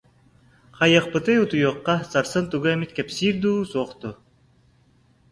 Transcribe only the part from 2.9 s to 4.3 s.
кэпсиир дуу, суох дуу